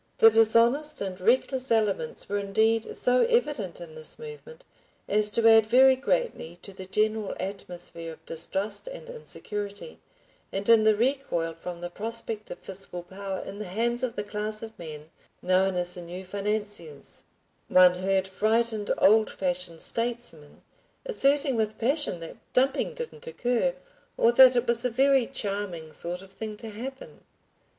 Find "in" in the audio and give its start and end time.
3.79-3.93, 10.67-10.81, 13.45-13.59